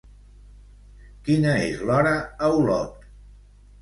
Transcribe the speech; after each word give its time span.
Quina 1.27 1.53
és 1.67 1.85
l'hora 1.91 2.15
a 2.17 2.51
Olot? 2.63 3.09